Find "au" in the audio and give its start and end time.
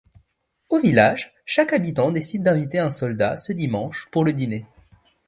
0.69-0.79